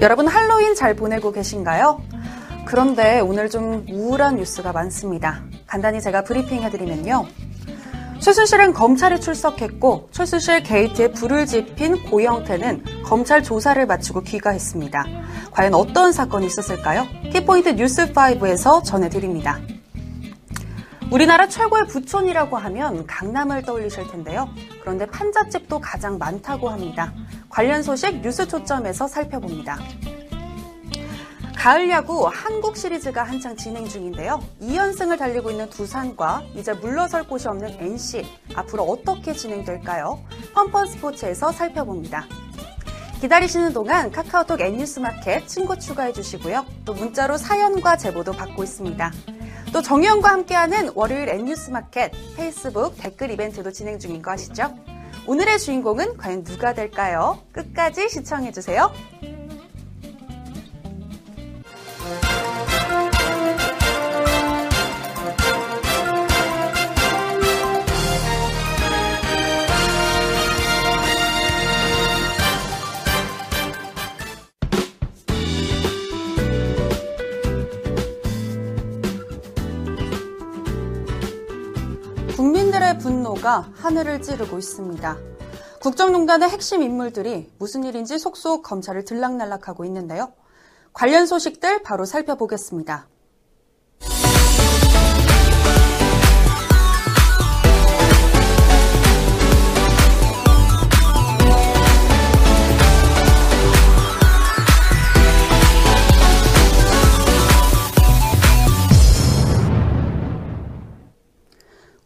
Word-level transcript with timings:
여러분 0.00 0.28
할로윈 0.28 0.76
잘 0.76 0.94
보내고 0.94 1.32
계신가요? 1.32 2.00
그런데 2.66 3.18
오늘 3.18 3.50
좀 3.50 3.84
우울한 3.90 4.36
뉴스가 4.36 4.72
많습니다. 4.72 5.42
간단히 5.66 6.00
제가 6.00 6.22
브리핑 6.22 6.62
해드리면요. 6.62 7.26
최순실은 8.20 8.74
검찰에 8.74 9.18
출석했고 9.18 10.10
최순실 10.12 10.62
게이트에 10.62 11.12
불을 11.12 11.46
지핀 11.46 12.04
고영태는 12.10 12.84
검찰 13.04 13.42
조사를 13.42 13.84
마치고 13.86 14.22
귀가했습니다. 14.22 15.04
과연 15.50 15.74
어떤 15.74 16.12
사건이 16.12 16.46
있었을까요? 16.46 17.04
키포인트 17.32 17.74
뉴스5에서 17.74 18.84
전해드립니다. 18.84 19.58
우리나라 21.10 21.48
최고의 21.48 21.86
부촌이라고 21.86 22.58
하면 22.58 23.06
강남을 23.06 23.62
떠올리실 23.62 24.08
텐데요. 24.08 24.46
그런데 24.82 25.06
판잣집도 25.06 25.80
가장 25.80 26.18
많다고 26.18 26.68
합니다. 26.68 27.14
관련 27.48 27.82
소식 27.82 28.20
뉴스 28.20 28.46
초점에서 28.46 29.08
살펴봅니다. 29.08 29.78
가을 31.56 31.88
야구 31.88 32.28
한국 32.30 32.76
시리즈가 32.76 33.22
한창 33.22 33.56
진행 33.56 33.88
중인데요. 33.88 34.38
2연승을 34.60 35.18
달리고 35.18 35.50
있는 35.50 35.70
두산과 35.70 36.42
이제 36.54 36.74
물러설 36.74 37.26
곳이 37.26 37.48
없는 37.48 37.78
NC 37.80 38.26
앞으로 38.54 38.82
어떻게 38.84 39.32
진행될까요? 39.32 40.22
펀펀 40.54 40.86
스포츠에서 40.86 41.50
살펴봅니다. 41.52 42.26
기다리시는 43.20 43.72
동안 43.72 44.12
카카오톡 44.12 44.60
N뉴스마켓 44.60 45.48
친구 45.48 45.76
추가해 45.76 46.12
주시고요. 46.12 46.64
또 46.84 46.94
문자로 46.94 47.36
사연과 47.36 47.96
제보도 47.96 48.30
받고 48.32 48.62
있습니다. 48.62 49.12
또 49.72 49.82
정의원과 49.82 50.30
함께하는 50.30 50.92
월요일 50.94 51.28
N뉴스마켓 51.28 52.12
페이스북 52.36 52.96
댓글 52.96 53.32
이벤트도 53.32 53.72
진행 53.72 53.98
중인 53.98 54.22
거 54.22 54.30
아시죠? 54.30 54.72
오늘의 55.26 55.58
주인공은 55.58 56.16
과연 56.16 56.44
누가 56.44 56.74
될까요? 56.74 57.38
끝까지 57.52 58.08
시청해 58.08 58.52
주세요. 58.52 58.92
분노가 83.48 83.72
하늘을 83.76 84.20
찌르고 84.20 84.58
있습니다. 84.58 85.16
국정농단의 85.80 86.50
핵심 86.50 86.82
인물들이 86.82 87.50
무슨 87.58 87.82
일인지 87.82 88.18
속속 88.18 88.62
검찰을 88.62 89.06
들락날락하고 89.06 89.86
있는데요. 89.86 90.32
관련 90.92 91.24
소식들 91.24 91.82
바로 91.82 92.04
살펴보겠습니다. 92.04 93.08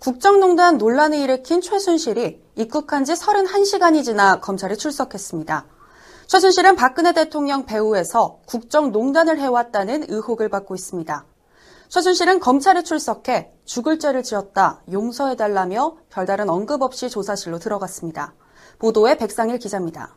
국정농단 0.03 0.78
논란을 0.78 1.17
일으킨 1.17 1.61
최순실이 1.61 2.42
입국한 2.56 3.05
지 3.05 3.12
31시간이 3.12 4.03
지나 4.03 4.41
검찰에 4.41 4.75
출석했습니다. 4.75 5.64
최순실은 6.27 6.75
박근혜 6.75 7.12
대통령 7.12 7.67
배후에서 7.67 8.41
국정농단을 8.47 9.39
해왔다는 9.39 10.06
의혹을 10.09 10.48
받고 10.48 10.75
있습니다. 10.75 11.25
최순실은 11.89 12.41
검찰에 12.41 12.82
출석해 12.82 13.53
죽을 13.65 14.00
죄를 14.00 14.25
지었다, 14.25 14.82
용서해달라며 14.91 15.99
별다른 16.10 16.50
언급 16.50 16.82
없이 16.82 17.09
조사실로 17.09 17.60
들어갔습니다. 17.60 18.34
보도에 18.81 19.16
백상일 19.16 19.59
기자입니다. 19.59 20.16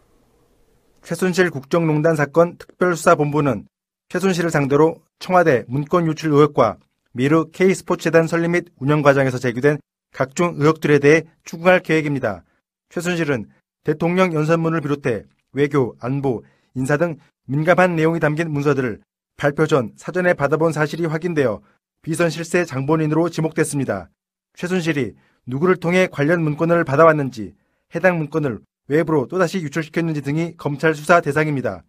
최순실 1.03 1.51
국정농단 1.51 2.15
사건 2.15 2.57
특별수사본부는 2.57 3.67
최순실을 4.09 4.49
상대로 4.49 4.95
청와대 5.19 5.63
문건 5.67 6.07
유출 6.07 6.31
의혹과 6.31 6.77
미르 7.17 7.45
K스포츠재단 7.53 8.27
설립 8.27 8.49
및 8.49 8.65
운영 8.75 9.01
과정에서 9.01 9.37
제기된 9.37 9.77
각종 10.13 10.55
의혹들에 10.57 10.99
대해 10.99 11.23
추궁할 11.45 11.79
계획입니다. 11.79 12.43
최순실은 12.89 13.45
대통령 13.85 14.33
연설문을 14.33 14.81
비롯해 14.81 15.23
외교, 15.53 15.95
안보, 16.01 16.43
인사 16.73 16.97
등 16.97 17.15
민감한 17.47 17.95
내용이 17.95 18.19
담긴 18.19 18.51
문서들을 18.51 18.99
발표 19.37 19.65
전 19.65 19.93
사전에 19.95 20.33
받아본 20.33 20.73
사실이 20.73 21.05
확인되어 21.05 21.61
비선 22.01 22.29
실세 22.29 22.65
장본인으로 22.65 23.29
지목됐습니다. 23.29 24.09
최순실이 24.55 25.13
누구를 25.45 25.77
통해 25.77 26.07
관련 26.11 26.43
문건을 26.43 26.83
받아왔는지, 26.83 27.55
해당 27.95 28.17
문건을 28.17 28.59
외부로 28.89 29.25
또다시 29.27 29.61
유출시켰는지 29.61 30.21
등이 30.21 30.57
검찰 30.57 30.93
수사 30.93 31.21
대상입니다. 31.21 31.83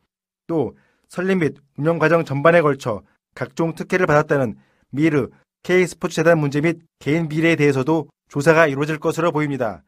또 0.46 0.76
설립 1.08 1.38
및 1.38 1.56
운영 1.76 1.98
과정 1.98 2.24
전반에 2.24 2.60
걸쳐 2.60 3.02
각종 3.34 3.74
특혜를 3.74 4.06
받았다는 4.06 4.54
미르, 4.96 5.28
K스포츠재단 5.62 6.38
문제 6.38 6.60
및 6.60 6.80
개인 6.98 7.28
비리에 7.28 7.54
대해서도 7.54 8.08
조사가 8.28 8.66
이루어질 8.66 8.98
것으로 8.98 9.30
보입니다. 9.30 9.82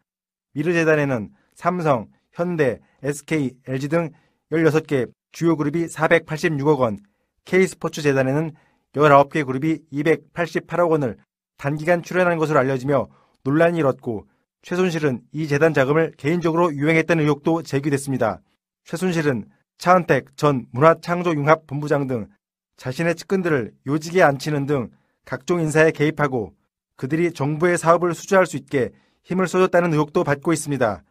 미르재단에는 0.52 1.30
삼성, 1.54 2.08
현대, 2.32 2.78
SK, 3.02 3.52
LG 3.66 3.88
등 3.88 4.10
16개 4.52 5.10
주요 5.32 5.56
그룹이 5.56 5.86
486억 5.86 6.78
원, 6.78 6.98
K스포츠재단에는 7.46 8.52
19개 8.92 9.46
그룹이 9.46 9.80
288억 9.92 10.90
원을 10.90 11.16
단기간 11.56 12.02
출연한 12.02 12.38
것으로 12.38 12.58
알려지며 12.58 13.08
논란이 13.44 13.78
일었고 13.78 14.26
최순실은 14.62 15.22
이 15.32 15.46
재단 15.48 15.72
자금을 15.72 16.12
개인적으로 16.16 16.74
유행했다는 16.74 17.24
의혹도 17.24 17.62
제기됐습니다. 17.62 18.40
최순실은 18.84 19.46
차은택 19.78 20.36
전 20.36 20.66
문화창조융합본부장 20.72 22.06
등 22.06 22.28
자신의 22.76 23.14
측근들을 23.14 23.72
요직에 23.86 24.22
앉히는 24.22 24.66
등 24.66 24.90
각종 25.28 25.60
인사에 25.60 25.90
개입하고 25.90 26.54
그들이 26.96 27.34
정부의 27.34 27.76
사업을 27.76 28.14
수주할 28.14 28.46
수 28.46 28.56
있게 28.56 28.92
힘을 29.24 29.46
쏟았다는 29.46 29.92
의혹도 29.92 30.24
받고 30.24 30.54
있습니다. 30.54 31.02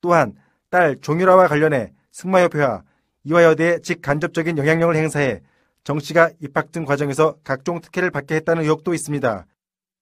또한 0.00 0.34
딸 0.68 0.96
종유라와 1.00 1.46
관련해 1.46 1.92
승마협회와 2.10 2.82
이화여대에 3.22 3.78
직간접적인 3.78 4.58
영향력을 4.58 4.96
행사해 4.96 5.42
정 5.84 6.00
씨가 6.00 6.32
입학 6.40 6.72
등 6.72 6.84
과정에서 6.84 7.36
각종 7.44 7.80
특혜를 7.80 8.10
받게 8.10 8.34
했다는 8.34 8.64
의혹도 8.64 8.94
있습니다. 8.94 9.46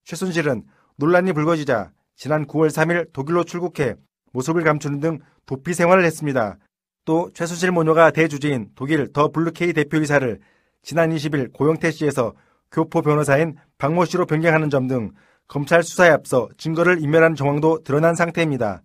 최순실은 0.05 0.63
논란이 0.95 1.31
불거지자 1.33 1.91
지난 2.15 2.47
9월 2.47 2.69
3일 2.69 3.13
독일로 3.13 3.43
출국해 3.43 3.93
모습을 4.33 4.63
감추는 4.63 4.99
등 5.01 5.19
도피 5.45 5.75
생활을 5.75 6.03
했습니다. 6.03 6.57
또 7.05 7.29
최순실 7.35 7.71
모녀가 7.71 8.09
대주지인 8.09 8.71
독일 8.73 9.13
더 9.13 9.27
블루케이 9.27 9.73
대표이사를 9.73 10.39
지난 10.81 11.11
20일 11.11 11.53
고영태 11.53 11.91
씨에서 11.91 12.33
교포 12.71 13.01
변호사인 13.01 13.57
박모 13.77 14.05
씨로 14.05 14.25
변경하는 14.25 14.69
점 14.69 14.87
등 14.87 15.11
검찰 15.47 15.83
수사에 15.83 16.09
앞서 16.09 16.47
증거를 16.57 17.03
인멸한 17.03 17.35
정황도 17.35 17.83
드러난 17.83 18.15
상태입니다. 18.15 18.83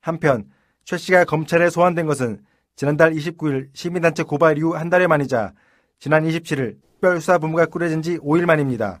한편 0.00 0.44
최 0.84 0.98
씨가 0.98 1.24
검찰에 1.24 1.70
소환된 1.70 2.06
것은 2.06 2.44
지난달 2.76 3.12
29일 3.12 3.70
시민단체 3.72 4.22
고발 4.22 4.58
이후 4.58 4.74
한 4.74 4.90
달여 4.90 5.08
만이자 5.08 5.54
지난 5.98 6.24
27일 6.24 6.76
특별수사본부가 7.02 7.66
꾸려진 7.66 8.02
지 8.02 8.18
5일 8.18 8.44
만입니다. 8.44 9.00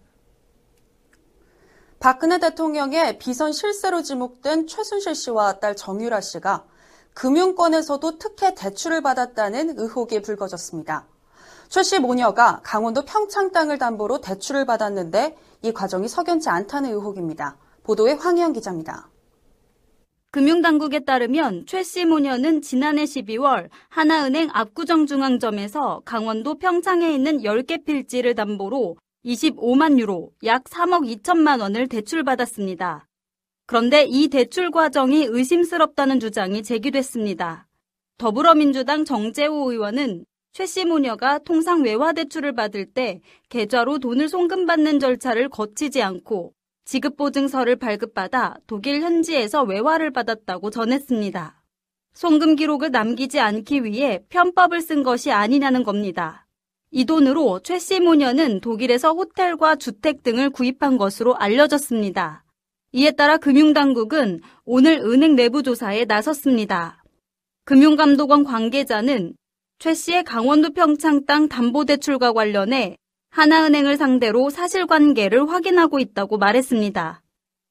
박근혜 2.00 2.38
대통령의 2.38 3.18
비선 3.18 3.52
실세로 3.52 4.02
지목된 4.02 4.66
최순실 4.66 5.14
씨와 5.14 5.60
딸 5.60 5.76
정유라 5.76 6.20
씨가 6.20 6.64
금융권에서도 7.14 8.18
특혜 8.18 8.54
대출을 8.54 9.02
받았다는 9.02 9.78
의혹이 9.78 10.22
불거졌습니다. 10.22 11.06
최씨 11.72 11.98
모녀가 12.00 12.60
강원도 12.62 13.02
평창 13.02 13.50
땅을 13.50 13.78
담보로 13.78 14.20
대출을 14.20 14.66
받았는데 14.66 15.34
이 15.62 15.72
과정이 15.72 16.06
석연치 16.06 16.50
않다는 16.50 16.90
의혹입니다. 16.90 17.56
보도에 17.82 18.12
황희영 18.12 18.52
기자입니다. 18.52 19.08
금융당국에 20.32 20.98
따르면 21.06 21.64
최 21.66 21.82
씨 21.82 22.04
모녀는 22.04 22.60
지난해 22.60 23.04
12월 23.04 23.70
하나은행 23.88 24.50
압구정중앙점에서 24.52 26.02
강원도 26.04 26.58
평창에 26.58 27.10
있는 27.10 27.38
10개 27.38 27.86
필지를 27.86 28.34
담보로 28.34 28.98
25만 29.24 29.98
유로, 29.98 30.30
약 30.44 30.64
3억 30.64 31.22
2천만 31.22 31.62
원을 31.62 31.88
대출받았습니다. 31.88 33.08
그런데 33.66 34.04
이 34.04 34.28
대출 34.28 34.70
과정이 34.70 35.24
의심스럽다는 35.24 36.20
주장이 36.20 36.62
제기됐습니다. 36.62 37.66
더불어민주당 38.18 39.06
정재호 39.06 39.72
의원은 39.72 40.26
최씨 40.52 40.84
모녀가 40.84 41.38
통상 41.38 41.82
외화 41.82 42.12
대출을 42.12 42.54
받을 42.54 42.84
때 42.84 43.20
계좌로 43.48 43.98
돈을 43.98 44.28
송금받는 44.28 45.00
절차를 45.00 45.48
거치지 45.48 46.02
않고 46.02 46.52
지급보증서를 46.84 47.76
발급받아 47.76 48.56
독일 48.66 49.00
현지에서 49.00 49.62
외화를 49.62 50.10
받았다고 50.12 50.68
전했습니다. 50.68 51.62
송금 52.12 52.56
기록을 52.56 52.90
남기지 52.90 53.40
않기 53.40 53.84
위해 53.84 54.22
편법을 54.28 54.82
쓴 54.82 55.02
것이 55.02 55.32
아니냐는 55.32 55.84
겁니다. 55.84 56.46
이 56.90 57.06
돈으로 57.06 57.60
최씨 57.60 58.00
모녀는 58.00 58.60
독일에서 58.60 59.14
호텔과 59.14 59.76
주택 59.76 60.22
등을 60.22 60.50
구입한 60.50 60.98
것으로 60.98 61.34
알려졌습니다. 61.36 62.44
이에 62.92 63.12
따라 63.12 63.38
금융당국은 63.38 64.42
오늘 64.66 64.98
은행 64.98 65.34
내부 65.34 65.62
조사에 65.62 66.04
나섰습니다. 66.04 67.02
금융감독원 67.64 68.44
관계자는 68.44 69.34
최 69.82 69.94
씨의 69.94 70.22
강원도 70.22 70.70
평창 70.70 71.26
땅 71.26 71.48
담보대출과 71.48 72.34
관련해 72.34 72.96
하나은행을 73.30 73.96
상대로 73.96 74.48
사실관계를 74.48 75.48
확인하고 75.48 75.98
있다고 75.98 76.38
말했습니다. 76.38 77.20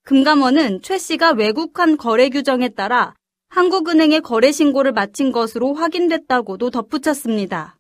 금감원은 0.04 0.81
최 0.81 0.98
씨가 0.98 1.31
외국환 1.31 1.96
거래 1.96 2.28
규정에 2.28 2.68
따라 2.68 3.16
한국은행에 3.48 4.19
거래 4.19 4.52
신고를 4.52 4.92
마친 4.92 5.31
것으로 5.31 5.74
확인됐다고도 5.74 6.69
덧붙였습니다. 6.69 7.78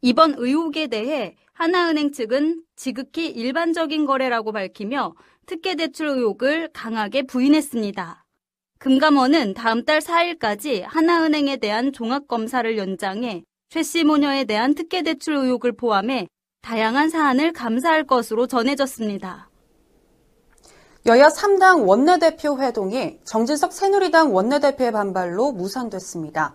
이번 0.00 0.36
의혹에 0.38 0.86
대해 0.86 1.36
하나은행 1.52 2.12
측은 2.12 2.62
지극히 2.76 3.26
일반적인 3.26 4.06
거래라고 4.06 4.52
밝히며 4.52 5.14
특혜 5.44 5.74
대출 5.74 6.06
의혹을 6.06 6.70
강하게 6.72 7.24
부인했습니다. 7.24 8.24
금감원은 8.78 9.52
다음 9.52 9.84
달 9.84 9.98
4일까지 9.98 10.84
하나은행에 10.86 11.58
대한 11.58 11.92
종합검사를 11.92 12.78
연장해 12.78 13.44
최씨 13.74 14.04
모녀에 14.04 14.44
대한 14.44 14.76
특혜 14.76 15.02
대출 15.02 15.34
의혹을 15.34 15.72
포함해 15.72 16.28
다양한 16.62 17.10
사안을 17.10 17.52
감사할 17.52 18.06
것으로 18.06 18.46
전해졌습니다. 18.46 19.50
여야 21.06 21.26
3당 21.26 21.84
원내대표 21.84 22.60
회동이 22.60 23.18
정진석 23.24 23.72
새누리당 23.72 24.32
원내대표의 24.32 24.92
반발로 24.92 25.50
무산됐습니다. 25.50 26.54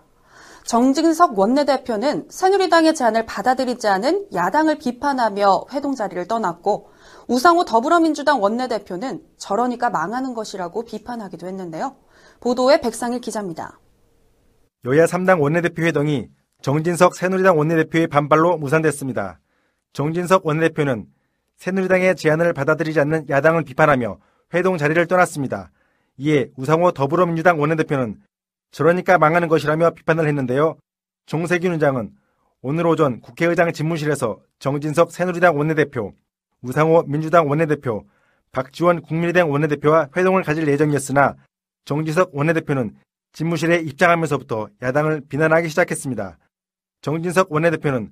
정진석 0.64 1.38
원내대표는 1.38 2.28
새누리당의 2.30 2.94
제안을 2.94 3.26
받아들이지 3.26 3.86
않은 3.86 4.28
야당을 4.32 4.78
비판하며 4.78 5.66
회동 5.74 5.94
자리를 5.94 6.26
떠났고 6.26 6.88
우상호 7.28 7.66
더불어민주당 7.66 8.40
원내대표는 8.40 9.22
저러니까 9.36 9.90
망하는 9.90 10.32
것이라고 10.32 10.86
비판하기도 10.86 11.46
했는데요. 11.46 11.96
보도에 12.40 12.80
백상일 12.80 13.20
기자입니다. 13.20 13.78
여야 14.86 15.04
3당 15.04 15.42
원내대표 15.42 15.82
회동이 15.82 16.30
정진석 16.60 17.14
새누리당 17.14 17.58
원내대표의 17.58 18.06
반발로 18.08 18.58
무산됐습니다. 18.58 19.40
정진석 19.94 20.44
원내대표는 20.44 21.06
새누리당의 21.56 22.16
제안을 22.16 22.52
받아들이지 22.52 23.00
않는 23.00 23.28
야당을 23.30 23.64
비판하며 23.64 24.18
회동 24.52 24.76
자리를 24.76 25.06
떠났습니다. 25.06 25.70
이에 26.18 26.50
우상호 26.56 26.92
더불어민주당 26.92 27.58
원내대표는 27.60 28.20
저러니까 28.72 29.16
망하는 29.16 29.48
것이라며 29.48 29.90
비판을 29.90 30.28
했는데요. 30.28 30.76
정세균 31.24 31.72
의장은 31.72 32.10
오늘 32.60 32.86
오전 32.86 33.20
국회의장 33.20 33.72
집무실에서 33.72 34.40
정진석 34.58 35.12
새누리당 35.12 35.56
원내대표, 35.56 36.12
우상호 36.60 37.04
민주당 37.04 37.48
원내대표, 37.48 38.04
박지원 38.52 39.00
국민의당 39.00 39.50
원내대표와 39.50 40.10
회동을 40.14 40.42
가질 40.42 40.68
예정이었으나 40.68 41.36
정진석 41.86 42.34
원내대표는 42.34 42.96
집무실에 43.32 43.76
입장하면서부터 43.76 44.68
야당을 44.82 45.22
비난하기 45.26 45.70
시작했습니다. 45.70 46.36
정진석 47.00 47.52
원내대표는 47.52 48.10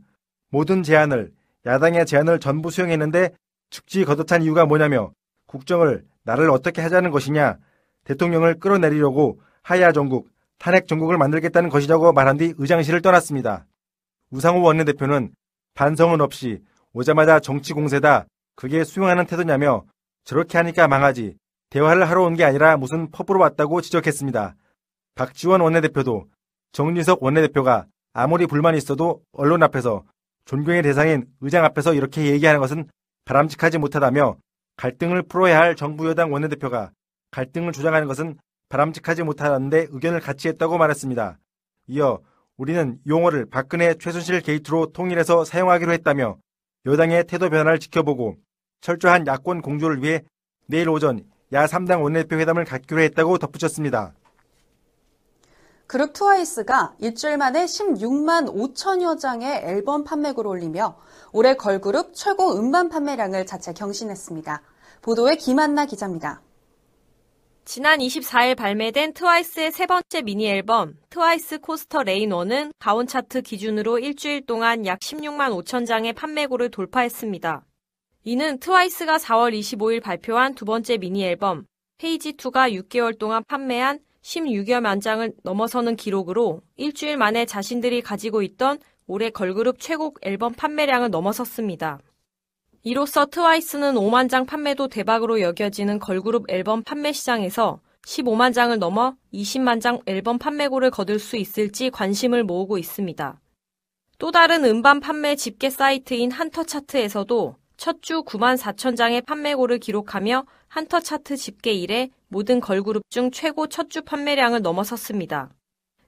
모든 0.51 0.83
제안을 0.83 1.33
야당의 1.67 2.07
제안을 2.07 2.39
전부 2.39 2.71
수용했는데 2.71 3.31
축지 3.71 4.05
거듭한 4.05 4.43
이유가 4.43 4.65
뭐냐며 4.65 5.13
국정을 5.47 6.05
나를 6.25 6.51
어떻게 6.51 6.81
하자는 6.83 7.11
것이냐 7.11 7.59
대통령을 8.05 8.59
끌어내리려고 8.59 9.41
하야 9.63 9.93
전국 9.93 10.31
탄핵 10.59 10.87
전국을 10.89 11.19
만들겠다는 11.19 11.69
것이라고 11.69 12.13
말한 12.13 12.37
뒤 12.39 12.55
의장실을 12.57 13.03
떠났습니다. 13.03 13.67
우상호 14.31 14.63
원내대표는 14.63 15.33
반성은 15.75 16.21
없이 16.21 16.63
오자마자 16.93 17.41
정치 17.41 17.73
공세다 17.75 18.27
그게 18.57 18.85
수용하는 18.85 19.27
태도냐며 19.27 19.85
저렇게 20.25 20.59
하니까 20.59 20.89
망하지 20.89 21.37
대화를 21.71 22.09
하러 22.09 22.25
온 22.25 22.35
게 22.35 22.45
아니라 22.45 22.77
무슨 22.77 23.11
펍으로 23.11 23.41
왔다고 23.41 23.81
지적했습니다. 23.83 24.57
박지원 25.15 25.61
원내대표도 25.61 26.27
정진석 26.73 27.23
원내대표가 27.23 27.87
아무리 28.13 28.47
불만이 28.47 28.79
있어도 28.79 29.23
언론 29.33 29.63
앞에서 29.63 30.05
존경의 30.45 30.83
대상인 30.83 31.27
의장 31.41 31.65
앞에서 31.65 31.95
이렇게 31.95 32.27
얘기하는 32.27 32.61
것은 32.61 32.89
바람직하지 33.25 33.79
못하다며 33.79 34.37
갈등을 34.77 35.23
풀어야 35.23 35.59
할 35.59 35.77
정부 35.77 36.09
여당 36.09 36.33
원내대표가 36.33 36.93
갈등을 37.31 37.73
조장하는 37.73 38.09
것은 38.09 38.39
바람직하지 38.69 39.23
못하는데 39.23 39.87
의견을 39.91 40.21
같이 40.21 40.49
했다고 40.49 40.79
말했습니다. 40.79 41.39
이어 41.89 42.21
우리는 42.57 42.99
용어를 43.07 43.47
박근혜 43.51 43.95
최순실 43.95 44.41
게이트로 44.41 44.93
통일해서 44.93 45.45
사용하기로 45.45 45.93
했다며 45.93 46.39
여당의 46.87 47.25
태도 47.27 47.51
변화를 47.51 47.79
지켜보고 47.79 48.37
철저한 48.81 49.27
야권 49.27 49.63
공조를 49.63 50.03
위해 50.03 50.23
내일 50.67 50.89
오전 50.89 51.25
야 51.53 51.67
3당 51.67 52.03
원내대표 52.03 52.37
회담을 52.37 52.65
갖기로 52.65 53.01
했다고 53.01 53.39
덧붙였습니다. 53.39 54.13
그룹 55.89 56.13
트와이스가 56.13 56.97
일주일 56.99 57.39
만에 57.39 57.65
16만 57.65 58.55
5천여 58.55 59.19
장의 59.19 59.63
앨범 59.65 60.05
판매고를 60.05 60.51
올리며 60.51 60.99
올해 61.33 61.55
걸그룹 61.55 62.11
최고 62.13 62.59
음반 62.59 62.91
판매량을 62.91 63.47
자체 63.47 63.73
경신했습니다. 63.73 64.61
보도에 65.01 65.37
김한나 65.37 65.87
기자입니다. 65.87 66.43
지난 67.65 68.01
24일 68.01 68.55
발매된 68.55 69.15
트와이스의 69.15 69.73
세 69.73 69.87
번째 69.87 70.21
미니 70.21 70.47
앨범 70.47 70.99
트와이스 71.09 71.61
coaster 71.61 72.01
LANE 72.01 72.37
1은 72.37 72.73
가온 72.79 73.07
차트 73.07 73.41
기준으로 73.41 73.99
일주일 73.99 74.45
동안 74.45 74.85
약 74.85 74.99
16만 74.99 75.59
5천 75.65 75.87
장의 75.87 76.13
판매고를 76.13 76.71
돌파했습니다. 76.71 77.65
이는 78.25 78.61
트와이스가 78.61 79.17
4월 79.17 79.59
25일 79.59 80.03
발표한 80.03 80.55
두 80.55 80.67
번째 80.67 80.99
미니 80.99 81.25
앨범 81.25 81.65
페이지2가 81.97 82.71
6개월 82.75 83.19
동안 83.19 83.43
판매한 83.49 84.01
16여 84.29 84.81
만 84.81 85.01
장을 85.01 85.33
넘어서는 85.43 85.97
기록으로 85.97 86.61
일주일 86.77 87.17
만에 87.17 87.47
자신들이 87.47 88.03
가지고 88.03 88.43
있던 88.43 88.79
올해 89.07 89.31
걸그룹 89.31 89.81
최고 89.81 90.15
앨범 90.21 90.53
판매량을 90.53 91.11
넘어섰습니다. 91.11 91.99
이로써 92.83 93.25
트와이스는 93.25 93.95
5만 93.95 94.29
장 94.29 94.45
판매도 94.45 94.89
대박으로 94.89 95.41
여겨지는 95.41 95.99
걸그룹 95.99 96.51
앨범 96.51 96.83
판매 96.83 97.13
시장에서 97.13 97.81
15만 98.03 98.53
장을 98.53 98.79
넘어 98.79 99.17
20만 99.33 99.81
장 99.81 99.99
앨범 100.05 100.39
판매고를 100.39 100.91
거둘 100.91 101.19
수 101.19 101.39
있을지 101.39 101.89
관심을 101.89 102.45
모으고 102.45 102.77
있습니다. 102.77 103.41
또 104.19 104.31
다른 104.31 104.65
음반 104.67 105.01
판매 105.01 105.37
집계 105.37 105.71
사이트인 105.71 106.33
한터 106.33 106.65
차트에서도 106.65 107.57
첫 107.79 108.03
주 108.03 108.23
9만 108.25 108.59
4천 108.59 108.97
장의 108.97 109.23
판매고를 109.23 109.79
기록하며 109.79 110.45
한터 110.67 110.99
차트 111.01 111.37
집계 111.37 111.73
이래 111.73 112.11
모든 112.29 112.59
걸그룹 112.61 113.09
중 113.09 113.31
최고 113.31 113.69
첫 113.69 113.89
주 113.89 114.03
판매량을 114.03 114.63
넘어섰습니다. 114.63 115.51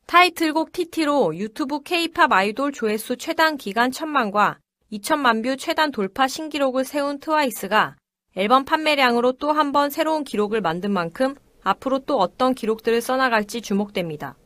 타이틀곡 0.07 0.73
TT로 0.73 1.37
유튜브 1.37 1.81
K-팝 1.81 2.33
아이돌 2.33 2.73
조회수 2.73 3.17
최단 3.17 3.57
기간 3.57 3.93
천만과 3.93 4.59
2천만 4.93 5.45
뷰 5.45 5.57
최단 5.57 5.93
돌파 5.93 6.27
신기록을 6.27 6.85
세운 6.85 7.21
트와이스가 7.21 7.95
앨범 8.37 8.65
판매량으로 8.65 9.33
또 9.35 9.53
한 9.53 9.71
번 9.71 9.91
새로운 9.91 10.25
기록을 10.25 10.61
만든 10.61 10.91
만큼 10.91 11.37
앞으로 11.63 12.01
또 12.01 12.19
어떤 12.19 12.53
기록들을 12.55 13.01
써나갈지 13.01 13.61
주목됩니다. 13.63 14.37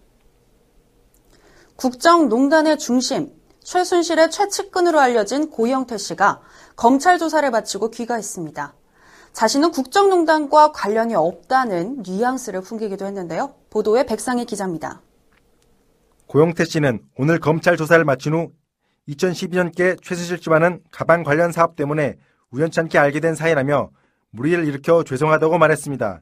국정농단의 1.76 2.78
중심, 2.78 3.31
최순실의 3.64 4.30
최측근으로 4.30 5.00
알려진 5.00 5.50
고영태 5.50 5.97
씨가 5.97 6.42
검찰 6.76 7.18
조사를 7.18 7.50
마치고 7.50 7.90
귀가했습니다. 7.90 8.75
자신은 9.33 9.73
국정농단과 9.73 10.73
관련이 10.73 11.14
없다는 11.14 12.02
뉘앙스를 12.06 12.61
풍기기도 12.61 13.06
했는데요. 13.06 13.54
보도에 13.71 14.04
백상희 14.04 14.44
기자입니다. 14.44 15.00
고영태 16.26 16.64
씨는 16.64 17.00
오늘 17.16 17.40
검찰 17.40 17.76
조사를 17.76 18.04
마친 18.04 18.35
후 18.35 18.52
2012년께 19.09 20.00
최순실 20.02 20.40
집안은 20.40 20.83
가방 20.90 21.23
관련 21.25 21.50
사업 21.50 21.75
때문에 21.75 22.18
우연찮게 22.50 22.99
알게 22.99 23.21
된 23.21 23.35
사이라며 23.35 23.90
무리를 24.30 24.66
일으켜 24.66 25.02
죄송하다고 25.02 25.59
말했습니다. 25.59 26.21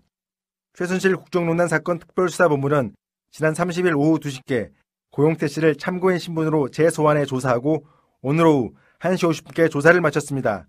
최순실 0.75 1.17
국정농단 1.17 1.69
사건 1.69 1.99
특별수사본부는 1.99 2.95
지난 3.31 3.53
30일 3.53 3.97
오후 3.99 4.19
2시께 4.19 4.71
고용태 5.13 5.47
씨를 5.47 5.77
참고인 5.77 6.19
신분으로 6.19 6.71
재소환해 6.71 7.27
조사하고 7.27 7.87
오늘 8.23 8.47
오후 8.47 8.73
1시 8.99 9.31
50분께 9.31 9.71
조사를 9.71 10.01
마쳤습니다. 10.01 10.67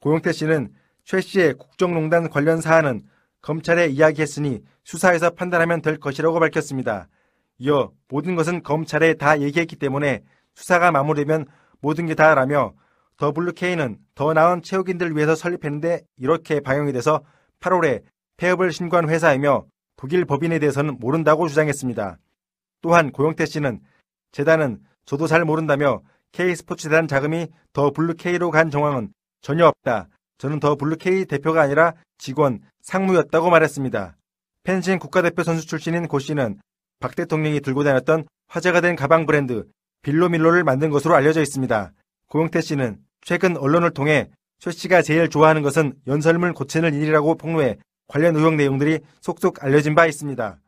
고용태 0.00 0.32
씨는 0.32 0.72
최 1.04 1.20
씨의 1.20 1.54
국정농단 1.54 2.28
관련 2.28 2.60
사안은 2.60 3.04
검찰에 3.40 3.86
이야기했으니 3.86 4.62
수사에서 4.82 5.30
판단하면 5.30 5.80
될 5.80 5.98
것이라고 5.98 6.40
밝혔습니다. 6.40 7.08
이어 7.58 7.92
모든 8.08 8.34
것은 8.34 8.64
검찰에 8.64 9.14
다 9.14 9.40
얘기했기 9.40 9.76
때문에 9.76 10.22
수사가 10.54 10.90
마무리되면 10.90 11.46
모든 11.80 12.06
게 12.06 12.16
다라며 12.16 12.74
더블루K는 13.16 13.98
더 14.16 14.32
나은 14.32 14.62
체육인들을 14.62 15.14
위해서 15.14 15.36
설립했는데 15.36 16.00
이렇게 16.16 16.58
방영이 16.58 16.92
돼서 16.92 17.22
8월에 17.60 18.02
폐업을 18.38 18.72
신고한 18.72 19.08
회사이며 19.08 19.66
독일 19.96 20.24
법인에 20.24 20.58
대해서는 20.58 20.98
모른다고 20.98 21.46
주장했습니다. 21.46 22.18
또한 22.84 23.12
고영태 23.12 23.46
씨는 23.46 23.80
재단은 24.30 24.78
저도 25.06 25.26
잘 25.26 25.42
모른다며 25.46 26.02
K스포츠 26.32 26.82
재단 26.82 27.08
자금이 27.08 27.46
더 27.72 27.90
블루K로 27.90 28.50
간 28.50 28.70
정황은 28.70 29.08
전혀 29.40 29.66
없다. 29.66 30.08
저는 30.36 30.60
더 30.60 30.74
블루K 30.76 31.24
대표가 31.24 31.62
아니라 31.62 31.94
직원, 32.18 32.60
상무였다고 32.82 33.48
말했습니다. 33.48 34.18
펜싱 34.64 34.98
국가대표 34.98 35.42
선수 35.44 35.66
출신인 35.66 36.06
고 36.06 36.18
씨는 36.18 36.58
박 37.00 37.16
대통령이 37.16 37.60
들고 37.60 37.84
다녔던 37.84 38.26
화제가 38.48 38.82
된 38.82 38.96
가방 38.96 39.24
브랜드 39.24 39.64
빌로밀로를 40.02 40.62
만든 40.62 40.90
것으로 40.90 41.14
알려져 41.14 41.40
있습니다. 41.40 41.90
고영태 42.28 42.60
씨는 42.60 42.98
최근 43.22 43.56
언론을 43.56 43.92
통해 43.92 44.28
최 44.58 44.70
씨가 44.70 45.00
제일 45.00 45.30
좋아하는 45.30 45.62
것은 45.62 45.94
연설문 46.06 46.52
고치는 46.52 46.92
일이라고 46.92 47.36
폭로해 47.36 47.78
관련 48.08 48.36
의혹 48.36 48.56
내용들이 48.56 48.98
속속 49.22 49.64
알려진 49.64 49.94
바 49.94 50.04
있습니다. 50.04 50.60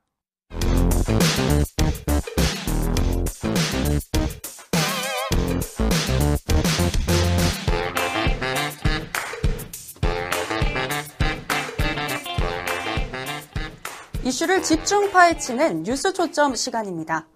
이슈를 14.26 14.60
집중 14.64 15.12
파헤치는 15.12 15.84
뉴스 15.84 16.12
초점 16.12 16.56
시간입니다. 16.56 17.28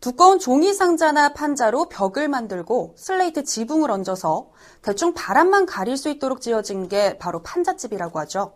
두꺼운 0.00 0.38
종이 0.38 0.72
상자나 0.72 1.32
판자로 1.32 1.88
벽을 1.88 2.28
만들고 2.28 2.94
슬레이트 2.96 3.42
지붕을 3.42 3.90
얹어서 3.90 4.50
대충 4.80 5.14
바람만 5.14 5.66
가릴 5.66 5.96
수 5.96 6.08
있도록 6.08 6.40
지어진 6.40 6.86
게 6.86 7.18
바로 7.18 7.42
판잣집이라고 7.42 8.20
하죠. 8.20 8.54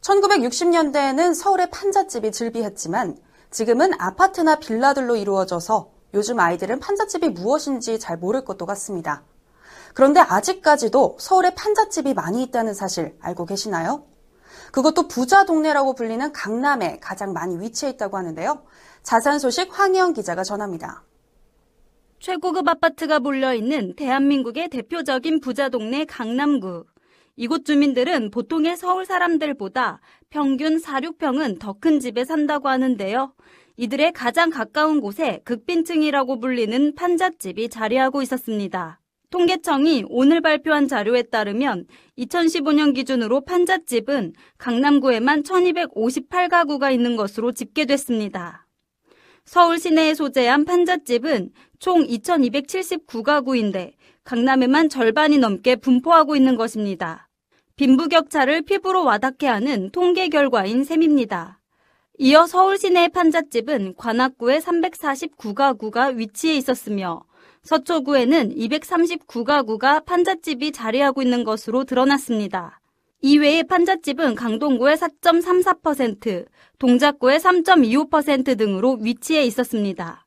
1960년대에는 0.00 1.34
서울의 1.34 1.70
판잣집이 1.70 2.32
즐비했지만 2.32 3.16
지금은 3.52 3.92
아파트나 4.00 4.56
빌라들로 4.56 5.14
이루어져서 5.14 5.92
요즘 6.14 6.40
아이들은 6.40 6.80
판잣집이 6.80 7.28
무엇인지 7.28 8.00
잘 8.00 8.16
모를 8.16 8.44
것도 8.44 8.66
같습니다. 8.66 9.22
그런데 9.94 10.18
아직까지도 10.18 11.18
서울에 11.20 11.54
판잣집이 11.54 12.12
많이 12.12 12.42
있다는 12.42 12.74
사실 12.74 13.16
알고 13.20 13.46
계시나요? 13.46 14.02
그것도 14.74 15.06
부자 15.06 15.44
동네라고 15.44 15.94
불리는 15.94 16.32
강남에 16.32 16.98
가장 17.00 17.32
많이 17.32 17.56
위치해 17.60 17.92
있다고 17.92 18.16
하는데요. 18.16 18.64
자산 19.04 19.38
소식 19.38 19.68
황희영 19.70 20.14
기자가 20.14 20.42
전합니다. 20.42 21.04
최고급 22.18 22.66
아파트가 22.66 23.20
몰려있는 23.20 23.94
대한민국의 23.94 24.70
대표적인 24.70 25.38
부자 25.38 25.68
동네 25.68 26.04
강남구. 26.04 26.86
이곳 27.36 27.64
주민들은 27.64 28.32
보통의 28.32 28.76
서울 28.76 29.06
사람들보다 29.06 30.00
평균 30.30 30.80
4, 30.80 31.02
6평은 31.02 31.60
더 31.60 31.74
큰 31.74 32.00
집에 32.00 32.24
산다고 32.24 32.68
하는데요. 32.68 33.32
이들의 33.76 34.12
가장 34.12 34.50
가까운 34.50 35.00
곳에 35.00 35.40
극빈층이라고 35.44 36.40
불리는 36.40 36.96
판잣집이 36.96 37.68
자리하고 37.68 38.22
있었습니다. 38.22 38.98
통계청이 39.34 40.04
오늘 40.10 40.40
발표한 40.40 40.86
자료에 40.86 41.22
따르면 41.22 41.88
2015년 42.18 42.94
기준으로 42.94 43.40
판잣집은 43.40 44.32
강남구에만 44.58 45.42
1258가구가 45.42 46.92
있는 46.92 47.16
것으로 47.16 47.50
집계됐습니다. 47.50 48.68
서울 49.44 49.80
시내에 49.80 50.14
소재한 50.14 50.64
판잣집은 50.64 51.50
총 51.80 52.06
2279가구인데 52.06 53.94
강남에만 54.22 54.88
절반이 54.88 55.38
넘게 55.38 55.76
분포하고 55.76 56.36
있는 56.36 56.54
것입니다. 56.54 57.28
빈부격차를 57.74 58.62
피부로 58.62 59.02
와닿게 59.02 59.48
하는 59.48 59.90
통계 59.90 60.28
결과인 60.28 60.84
셈입니다. 60.84 61.60
이어 62.18 62.46
서울 62.46 62.78
시내의 62.78 63.08
판잣집은 63.08 63.96
관악구에 63.96 64.60
349가구가 64.60 66.14
위치해 66.14 66.54
있었으며 66.54 67.24
서초구에는 67.64 68.54
239가구가 68.54 70.04
판잣집이 70.04 70.72
자리하고 70.72 71.22
있는 71.22 71.44
것으로 71.44 71.84
드러났습니다. 71.84 72.80
이외에 73.22 73.62
판잣집은 73.62 74.34
강동구의 74.34 74.96
4.34%, 74.96 76.44
동작구의 76.78 77.38
3.25% 77.40 78.58
등으로 78.58 78.98
위치해 79.00 79.44
있었습니다. 79.44 80.26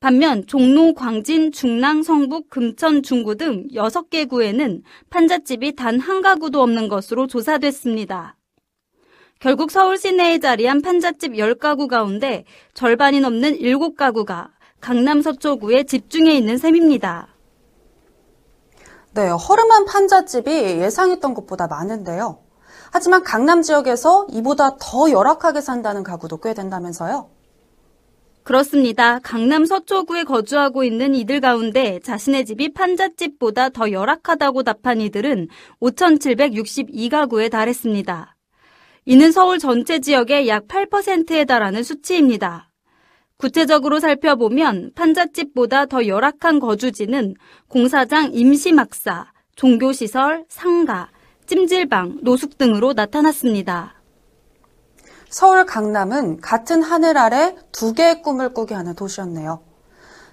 반면 0.00 0.46
종로, 0.46 0.94
광진, 0.94 1.52
중랑, 1.52 2.02
성북, 2.02 2.48
금천, 2.48 3.02
중구 3.02 3.36
등 3.36 3.66
6개 3.68 4.28
구에는 4.28 4.82
판잣집이 5.10 5.74
단 5.74 5.98
한 6.00 6.22
가구도 6.22 6.62
없는 6.62 6.88
것으로 6.88 7.26
조사됐습니다. 7.26 8.36
결국 9.40 9.70
서울 9.70 9.98
시내에 9.98 10.38
자리한 10.38 10.82
판잣집 10.82 11.32
10가구 11.32 11.86
가운데 11.88 12.44
절반이 12.74 13.20
넘는 13.20 13.58
7가구가 13.58 14.50
강남 14.80 15.22
서초구에 15.22 15.84
집중해 15.84 16.32
있는 16.34 16.58
셈입니다. 16.58 17.28
네, 19.14 19.28
허름한 19.28 19.84
판잣집이 19.86 20.50
예상했던 20.50 21.34
것보다 21.34 21.66
많은데요. 21.66 22.38
하지만 22.92 23.22
강남 23.22 23.62
지역에서 23.62 24.26
이보다 24.30 24.76
더 24.80 25.10
열악하게 25.10 25.60
산다는 25.60 26.02
가구도 26.02 26.38
꽤 26.38 26.54
된다면서요? 26.54 27.28
그렇습니다. 28.44 29.18
강남 29.18 29.66
서초구에 29.66 30.24
거주하고 30.24 30.82
있는 30.82 31.14
이들 31.14 31.40
가운데 31.40 32.00
자신의 32.02 32.46
집이 32.46 32.72
판잣집보다 32.72 33.68
더 33.68 33.90
열악하다고 33.92 34.62
답한 34.62 35.02
이들은 35.02 35.48
5,762가구에 35.82 37.50
달했습니다. 37.50 38.36
이는 39.04 39.32
서울 39.32 39.58
전체 39.58 39.98
지역의 39.98 40.48
약 40.48 40.66
8%에 40.66 41.44
달하는 41.44 41.82
수치입니다. 41.82 42.67
구체적으로 43.38 44.00
살펴보면 44.00 44.90
판잣집보다 44.96 45.86
더 45.86 46.08
열악한 46.08 46.58
거주지는 46.58 47.36
공사장 47.68 48.30
임시막사, 48.32 49.30
종교시설, 49.54 50.44
상가, 50.48 51.08
찜질방, 51.46 52.18
노숙 52.22 52.58
등으로 52.58 52.94
나타났습니다. 52.94 53.94
서울 55.28 55.66
강남은 55.66 56.40
같은 56.40 56.82
하늘 56.82 57.16
아래 57.16 57.54
두 57.70 57.92
개의 57.92 58.22
꿈을 58.22 58.52
꾸게 58.52 58.74
하는 58.74 58.94
도시였네요. 58.96 59.60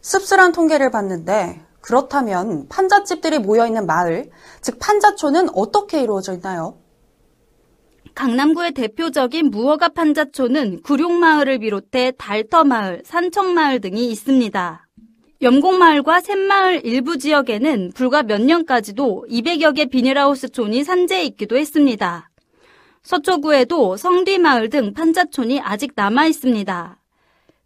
씁쓸한 0.02 0.52
통계를 0.52 0.90
봤는데 0.90 1.62
그렇다면 1.82 2.68
판잣집들이 2.70 3.38
모여있는 3.38 3.86
마을, 3.86 4.32
즉 4.62 4.80
판자촌은 4.80 5.50
어떻게 5.54 6.02
이루어져 6.02 6.34
있나요? 6.34 6.80
강남구의 8.16 8.72
대표적인 8.72 9.52
무허가 9.52 9.90
판자촌은 9.90 10.82
구룡마을을 10.84 11.60
비롯해 11.60 12.14
달터마을, 12.18 13.02
산청마을 13.04 13.82
등이 13.82 14.10
있습니다. 14.10 14.88
염곡마을과 15.42 16.22
샘마을 16.22 16.86
일부 16.86 17.18
지역에는 17.18 17.92
불과 17.94 18.24
몇 18.24 18.42
년까지도 18.42 19.26
200여 19.30 19.76
개 19.76 19.86
비닐하우스촌이 19.86 20.86
산재해 20.86 21.26
있기도 21.26 21.58
했습니다. 21.58 22.30
서초구에도 23.04 23.98
성뒤마을 23.98 24.70
등 24.70 24.94
판자촌이 24.94 25.60
아직 25.60 25.92
남아 25.94 26.28
있습니다. 26.28 26.98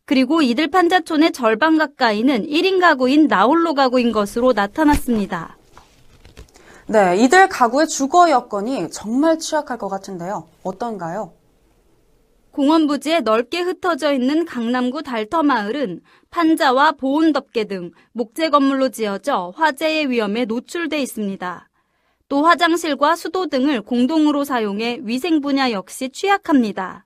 그리고 0.06 0.42
이들 0.42 0.70
판자촌의 0.70 1.32
절반 1.32 1.78
가까이는 1.78 2.48
1인 2.48 2.82
가구인 2.82 3.28
나홀로 3.28 3.76
가구인 3.76 4.12
것으로 4.12 4.54
나타났습니다. 4.54 5.59
네, 6.92 7.18
이들 7.18 7.50
가구의 7.50 7.88
주거 7.88 8.32
여건이 8.32 8.90
정말 8.90 9.38
취약할 9.38 9.78
것 9.78 9.90
같은데요. 9.90 10.48
어떤가요? 10.64 11.34
공원 12.50 12.88
부지에 12.88 13.20
넓게 13.20 13.60
흩어져 13.62 14.12
있는 14.12 14.44
강남구 14.44 15.04
달터마을은 15.04 16.02
판자와 16.32 16.94
보온 16.94 17.32
덮개 17.32 17.66
등 17.66 17.92
목재 18.12 18.50
건물로 18.50 18.90
지어져 18.90 19.54
화재의 19.56 20.10
위험에 20.10 20.46
노출돼 20.46 21.00
있습니다. 21.00 21.70
또 22.28 22.44
화장실과 22.44 23.16
수도 23.16 23.46
등을 23.46 23.82
공동으로 23.82 24.44
사용해 24.44 25.02
위생 25.04 25.42
분야 25.42 25.70
역시 25.70 26.10
취약합니다. 26.10 27.06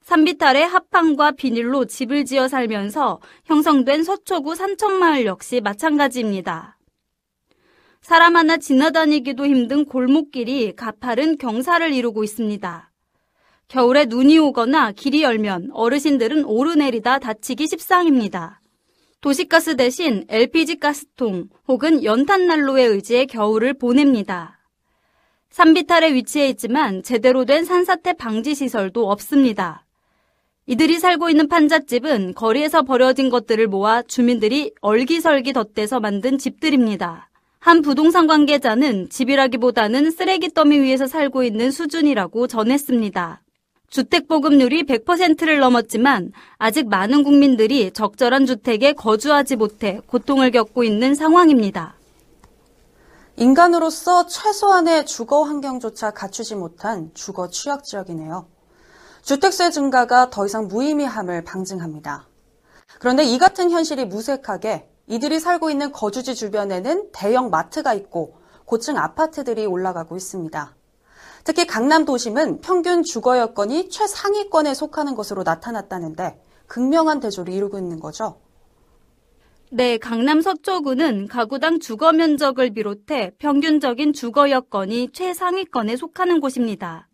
산비탈의 0.00 0.66
합판과 0.66 1.32
비닐로 1.32 1.84
집을 1.84 2.24
지어 2.24 2.48
살면서 2.48 3.20
형성된 3.44 4.02
서초구 4.02 4.54
산천마을 4.54 5.26
역시 5.26 5.60
마찬가지입니다. 5.60 6.78
사람 8.04 8.36
하나 8.36 8.58
지나다니기도 8.58 9.46
힘든 9.46 9.86
골목길이 9.86 10.76
가파른 10.76 11.38
경사를 11.38 11.90
이루고 11.90 12.22
있습니다. 12.22 12.90
겨울에 13.68 14.04
눈이 14.04 14.38
오거나 14.40 14.92
길이 14.92 15.22
열면 15.22 15.70
어르신들은 15.72 16.44
오르내리다 16.44 17.18
다치기 17.18 17.66
십상입니다. 17.66 18.60
도시가스 19.22 19.76
대신 19.76 20.26
LPG 20.28 20.80
가스통 20.80 21.48
혹은 21.66 22.04
연탄난로에 22.04 22.84
의지해 22.84 23.24
겨울을 23.24 23.72
보냅니다. 23.72 24.58
산비탈에 25.48 26.12
위치해 26.12 26.50
있지만 26.50 27.02
제대로 27.02 27.46
된 27.46 27.64
산사태 27.64 28.12
방지 28.18 28.54
시설도 28.54 29.10
없습니다. 29.10 29.86
이들이 30.66 30.98
살고 30.98 31.30
있는 31.30 31.48
판잣집은 31.48 32.34
거리에서 32.34 32.82
버려진 32.82 33.30
것들을 33.30 33.66
모아 33.66 34.02
주민들이 34.02 34.72
얼기설기 34.82 35.54
덧대서 35.54 36.00
만든 36.00 36.36
집들입니다. 36.36 37.30
한 37.64 37.80
부동산 37.80 38.26
관계자는 38.26 39.08
집이라기보다는 39.08 40.10
쓰레기 40.10 40.52
더미 40.52 40.80
위에서 40.80 41.06
살고 41.06 41.44
있는 41.44 41.70
수준이라고 41.70 42.46
전했습니다. 42.46 43.40
주택 43.88 44.28
보급률이 44.28 44.82
100%를 44.82 45.60
넘었지만 45.60 46.32
아직 46.58 46.90
많은 46.90 47.24
국민들이 47.24 47.90
적절한 47.90 48.44
주택에 48.44 48.92
거주하지 48.92 49.56
못해 49.56 50.02
고통을 50.06 50.50
겪고 50.50 50.84
있는 50.84 51.14
상황입니다. 51.14 51.94
인간으로서 53.38 54.26
최소한의 54.26 55.06
주거 55.06 55.44
환경조차 55.44 56.10
갖추지 56.10 56.56
못한 56.56 57.12
주거 57.14 57.48
취약 57.48 57.82
지역이네요. 57.82 58.46
주택세 59.22 59.70
증가가 59.70 60.28
더 60.28 60.44
이상 60.44 60.68
무의미함을 60.68 61.44
방증합니다. 61.44 62.28
그런데 62.98 63.24
이 63.24 63.38
같은 63.38 63.70
현실이 63.70 64.04
무색하게 64.04 64.90
이들이 65.06 65.38
살고 65.38 65.70
있는 65.70 65.92
거주지 65.92 66.34
주변에는 66.34 67.10
대형 67.12 67.50
마트가 67.50 67.94
있고 67.94 68.36
고층 68.64 68.96
아파트들이 68.96 69.66
올라가고 69.66 70.16
있습니다. 70.16 70.74
특히 71.44 71.66
강남 71.66 72.06
도심은 72.06 72.62
평균 72.62 73.02
주거 73.02 73.38
여건이 73.38 73.90
최상위권에 73.90 74.72
속하는 74.72 75.14
것으로 75.14 75.42
나타났다는데 75.42 76.40
극명한 76.66 77.20
대조를 77.20 77.52
이루고 77.52 77.78
있는 77.78 78.00
거죠. 78.00 78.40
네, 79.70 79.98
강남 79.98 80.40
서초구는 80.40 81.28
가구당 81.28 81.80
주거 81.80 82.12
면적을 82.12 82.70
비롯해 82.70 83.32
평균적인 83.38 84.14
주거 84.14 84.50
여건이 84.50 85.10
최상위권에 85.12 85.96
속하는 85.96 86.40
곳입니다. 86.40 87.08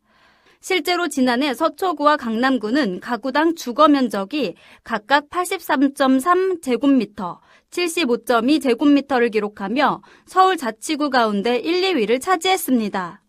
실제로 0.61 1.09
지난해 1.09 1.55
서초구와 1.55 2.19
강남구는 2.19 3.01
가구당 3.01 3.55
주거 3.55 3.89
면적이 3.89 4.57
각각 4.85 5.31
83.3제곱미터, 5.31 7.39
75.2제곱미터를 7.71 9.31
기록하며 9.31 10.03
서울 10.27 10.57
자치구 10.57 11.11
가운데 11.11 11.57
1, 11.57 11.83
2위를 11.83 12.21
차지했습니다. 12.21 13.23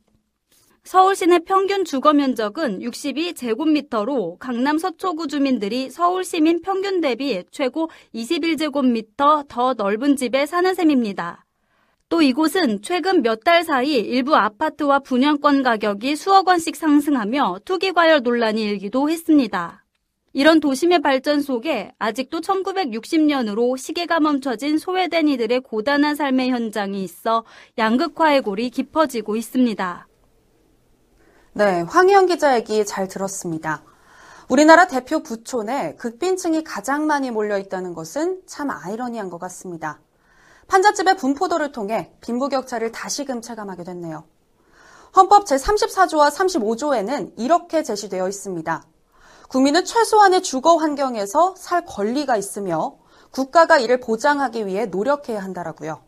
서울 0.83 1.15
시내 1.15 1.39
평균 1.39 1.85
주거 1.85 2.11
면적은 2.11 2.79
62제곱미터로 2.79 4.39
강남 4.39 4.79
서초구 4.79 5.27
주민들이 5.27 5.91
서울 5.91 6.23
시민 6.23 6.59
평균 6.61 7.01
대비 7.01 7.43
최고 7.51 7.89
21제곱미터 8.15 9.47
더 9.47 9.73
넓은 9.75 10.15
집에 10.15 10.47
사는 10.47 10.73
셈입니다. 10.73 11.45
또 12.09 12.21
이곳은 12.21 12.81
최근 12.81 13.21
몇 13.21 13.43
달 13.43 13.63
사이 13.63 13.93
일부 13.93 14.35
아파트와 14.35 14.99
분양권 14.99 15.63
가격이 15.63 16.15
수억 16.15 16.47
원씩 16.47 16.75
상승하며 16.75 17.59
투기 17.63 17.91
과열 17.93 18.21
논란이 18.23 18.61
일기도 18.63 19.09
했습니다. 19.09 19.80
이런 20.33 20.61
도심의 20.61 21.01
발전 21.01 21.41
속에 21.41 21.93
아직도 21.99 22.39
1960년으로 22.39 23.77
시계가 23.77 24.21
멈춰진 24.21 24.77
소외된 24.77 25.27
이들의 25.27 25.59
고단한 25.61 26.15
삶의 26.15 26.51
현장이 26.51 27.03
있어 27.03 27.43
양극화의 27.77 28.41
골이 28.41 28.69
깊어지고 28.69 29.35
있습니다. 29.35 30.07
네, 31.53 31.81
황희영 31.81 32.27
기자 32.27 32.55
얘기 32.55 32.85
잘 32.85 33.09
들었습니다. 33.09 33.83
우리나라 34.47 34.87
대표 34.87 35.21
부촌에 35.21 35.95
극빈층이 35.95 36.63
가장 36.63 37.07
많이 37.07 37.29
몰려 37.29 37.57
있다는 37.57 37.93
것은 37.93 38.41
참 38.45 38.69
아이러니한 38.69 39.29
것 39.29 39.37
같습니다. 39.37 39.99
판잣집의 40.67 41.17
분포도를 41.17 41.73
통해 41.73 42.13
빈부격차를 42.21 42.93
다시금 42.93 43.41
체감하게 43.41 43.83
됐네요. 43.83 44.23
헌법 45.13 45.43
제34조와 45.45 46.31
35조에는 46.31 47.33
이렇게 47.37 47.83
제시되어 47.83 48.29
있습니다. 48.29 48.83
국민은 49.51 49.83
최소한의 49.83 50.43
주거 50.43 50.77
환경에서 50.77 51.55
살 51.57 51.83
권리가 51.83 52.37
있으며 52.37 52.95
국가가 53.31 53.79
이를 53.79 53.99
보장하기 53.99 54.65
위해 54.65 54.85
노력해야 54.85 55.43
한다라고요. 55.43 55.99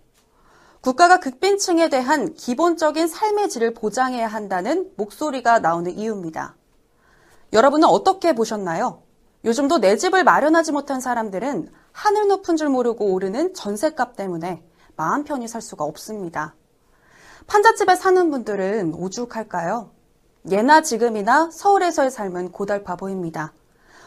국가가 0.80 1.20
극빈층에 1.20 1.90
대한 1.90 2.34
기본적인 2.36 3.10
삶의 3.10 3.50
질을 3.50 3.74
보장해야 3.74 4.28
한다는 4.28 4.90
목소리가 4.96 5.60
나오는 5.60 5.92
이유입니다. 5.92 6.56
여러분은 7.52 7.86
어떻게 7.90 8.34
보셨나요? 8.34 9.04
요즘도 9.44 9.80
내 9.80 9.98
집을 9.98 10.24
마련하지 10.24 10.72
못한 10.72 11.02
사람들은 11.02 11.70
하늘 11.92 12.28
높은 12.30 12.56
줄 12.56 12.70
모르고 12.70 13.12
오르는 13.12 13.54
전셋값 13.54 14.16
때문에 14.16 14.64
마음 14.96 15.26
편히 15.26 15.50
살 15.50 15.62
수가 15.62 15.84
없습니다. 15.84 16.56
판잣집에 17.48 17.98
사는 17.98 18.32
분들은 18.32 18.94
오죽할까요? 18.94 19.92
예나 20.52 20.82
지금이나 20.82 21.50
서울에서의 21.52 22.12
삶은 22.12 22.52
고달파 22.52 22.96
보입니다. 22.96 23.54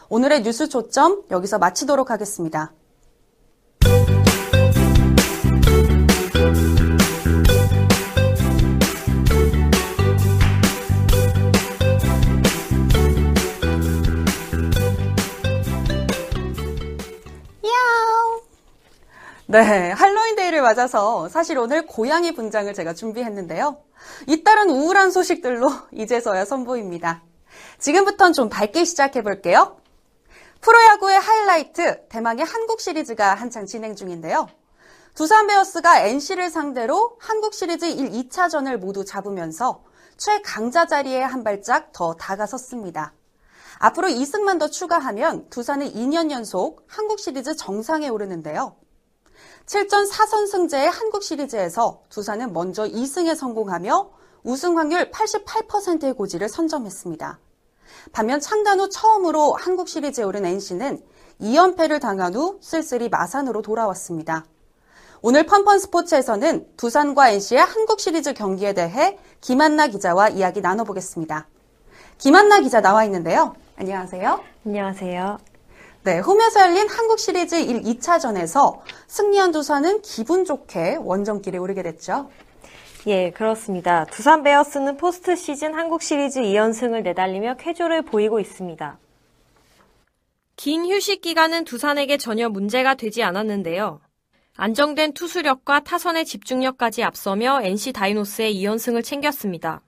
오늘의 0.09 0.43
뉴스 0.43 0.69
초점 0.69 1.23
여기서 1.31 1.57
마치도록 1.57 2.11
하겠습니다. 2.11 2.71
네, 19.49 19.91
할로 19.91 20.16
윈데이를 20.57 20.61
맞아서 20.61 21.29
사실 21.29 21.57
오늘 21.57 21.85
고양이 21.85 22.33
분장을 22.33 22.73
제가 22.73 22.93
준비했는데요. 22.93 23.77
잇따른 24.27 24.69
우울한 24.69 25.11
소식들로 25.11 25.69
이제서야 25.93 26.45
선보입니다. 26.45 27.23
지금부턴 27.79 28.33
좀 28.33 28.49
밝게 28.49 28.83
시작해 28.83 29.21
볼게요. 29.21 29.77
프로야구의 30.61 31.19
하이라이트, 31.19 32.07
대망의 32.09 32.43
한국 32.43 32.81
시리즈가 32.81 33.35
한창 33.35 33.65
진행 33.65 33.95
중인데요. 33.95 34.47
두산 35.13 35.47
베어스가 35.47 36.01
NC를 36.01 36.49
상대로 36.49 37.17
한국 37.19 37.53
시리즈 37.53 37.85
1, 37.85 38.11
2차전을 38.11 38.77
모두 38.77 39.05
잡으면서 39.05 39.83
최강자 40.17 40.87
자리에 40.87 41.21
한 41.21 41.43
발짝 41.43 41.91
더 41.93 42.15
다가섰습니다. 42.15 43.13
앞으로 43.79 44.07
2승만 44.07 44.59
더 44.59 44.67
추가하면 44.69 45.49
두산은 45.49 45.93
2년 45.93 46.31
연속 46.31 46.83
한국 46.87 47.19
시리즈 47.19 47.55
정상에 47.55 48.09
오르는데요. 48.09 48.75
7전 49.67 50.09
4선승제의 50.09 50.89
한국 50.89 51.23
시리즈에서 51.23 51.99
두산은 52.07 52.53
먼저 52.53 52.85
2승에 52.85 53.35
성공하며 53.35 54.09
우승 54.43 54.77
확률 54.77 55.11
88%의 55.11 56.13
고지를 56.13 56.47
선점했습니다. 56.47 57.37
반면 58.13 58.39
창단 58.39 58.79
후 58.79 58.87
처음으로 58.89 59.55
한국 59.55 59.89
시리즈에 59.89 60.23
오른 60.23 60.45
NC는 60.45 61.03
2연패를 61.41 61.99
당한 61.99 62.33
후 62.33 62.59
쓸쓸히 62.61 63.09
마산으로 63.09 63.61
돌아왔습니다. 63.61 64.45
오늘 65.21 65.45
펀펀 65.45 65.79
스포츠에서는 65.79 66.65
두산과 66.77 67.31
NC의 67.31 67.61
한국 67.61 67.99
시리즈 67.99 68.33
경기에 68.33 68.71
대해 68.71 69.19
김한나 69.41 69.87
기자와 69.87 70.29
이야기 70.29 70.61
나눠보겠습니다. 70.61 71.45
김한나 72.19 72.61
기자 72.61 72.79
나와 72.79 73.03
있는데요. 73.03 73.53
안녕하세요. 73.75 74.39
안녕하세요. 74.65 75.56
네, 76.07 76.19
홈에서 76.19 76.61
열린 76.61 76.87
한국 76.87 77.19
시리즈 77.19 77.55
1, 77.55 77.81
2차전에서 77.81 78.79
승리한 79.07 79.51
두산은 79.51 80.01
기분 80.03 80.45
좋게 80.45 80.99
원정길에 81.01 81.57
오르게 81.57 81.83
됐죠. 81.83 82.29
예, 83.07 83.31
그렇습니다. 83.31 84.05
두산 84.05 84.41
베어스는 84.41 84.95
포스트 84.95 85.35
시즌 85.35 85.73
한국 85.73 86.01
시리즈 86.01 86.39
2연승을 86.39 87.03
내달리며 87.03 87.57
쾌조를 87.57 88.03
보이고 88.03 88.39
있습니다. 88.39 88.97
긴 90.55 90.85
휴식 90.85 91.19
기간은 91.19 91.65
두산에게 91.65 92.15
전혀 92.15 92.47
문제가 92.47 92.95
되지 92.95 93.21
않았는데요. 93.23 93.99
안정된 94.55 95.11
투수력과 95.11 95.81
타선의 95.81 96.23
집중력까지 96.23 97.03
앞서며 97.03 97.59
NC 97.63 97.91
다이노스의 97.91 98.55
2연승을 98.55 99.03
챙겼습니다. 99.03 99.81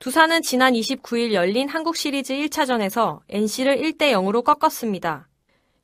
두산은 0.00 0.42
지난 0.42 0.72
29일 0.72 1.32
열린 1.32 1.68
한국 1.68 1.96
시리즈 1.96 2.32
1차전에서 2.32 3.20
NC를 3.28 3.76
1대 3.76 4.12
0으로 4.12 4.42
꺾었습니다. 4.42 5.27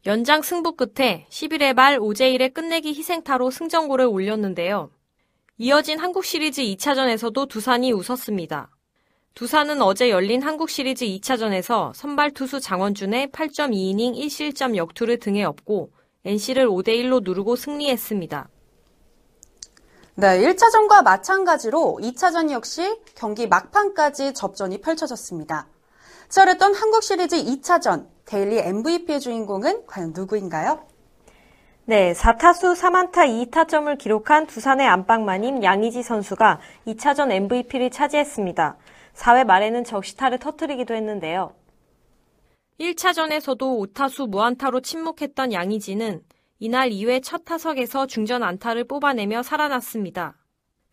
연장 0.06 0.42
승부 0.42 0.76
끝에 0.76 1.26
11회 1.30 1.72
말 1.72 1.98
오제일의 1.98 2.52
끝내기 2.52 2.92
희생타로 2.92 3.50
승전골을 3.50 4.04
올렸는데요. 4.04 4.90
이어진 5.56 5.98
한국 5.98 6.26
시리즈 6.26 6.60
2차전에서도 6.60 7.48
두산이 7.48 7.90
웃었습니다. 7.92 8.68
두산은 9.32 9.80
어제 9.80 10.10
열린 10.10 10.42
한국 10.42 10.68
시리즈 10.68 11.06
2차전에서 11.06 11.94
선발 11.94 12.32
투수 12.32 12.60
장원준의 12.60 13.28
8.2이닝 13.28 14.14
1실점 14.14 14.76
역투를 14.76 15.18
등에 15.20 15.42
업고 15.42 15.90
NC를 16.26 16.68
5대1로 16.68 17.24
누르고 17.24 17.56
승리했습니다. 17.56 18.50
네, 20.16 20.26
1차전과 20.42 21.02
마찬가지로 21.02 22.00
2차전 22.02 22.50
역시 22.50 23.00
경기 23.14 23.48
막판까지 23.48 24.34
접전이 24.34 24.82
펼쳐졌습니다. 24.82 25.66
치열했던 26.34 26.74
한국 26.74 27.04
시리즈 27.04 27.36
2차전 27.36 28.08
daily 28.24 28.58
MVP의 28.58 29.20
주인공은 29.20 29.86
과연 29.86 30.14
누구인가요? 30.16 30.84
네, 31.84 32.12
4타수 32.12 32.74
3안타 32.74 33.52
2타점을 33.52 33.96
기록한 33.98 34.48
두산의 34.48 34.84
안방마님 34.84 35.62
양의지 35.62 36.02
선수가 36.02 36.58
2차전 36.88 37.30
MVP를 37.30 37.90
차지했습니다. 37.90 38.76
4회 39.14 39.44
말에는 39.44 39.84
적시타를 39.84 40.40
터뜨리기도 40.40 40.96
했는데요. 40.96 41.54
1차전에서도 42.80 43.94
5타수 43.94 44.28
무안타로 44.28 44.80
침묵했던 44.80 45.52
양의지는 45.52 46.20
이날 46.58 46.90
2회 46.90 47.22
첫 47.22 47.44
타석에서 47.44 48.08
중전 48.08 48.42
안타를 48.42 48.88
뽑아내며 48.88 49.44
살아났습니다. 49.44 50.34